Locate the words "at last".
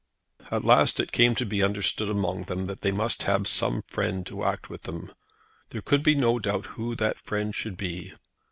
0.49-0.99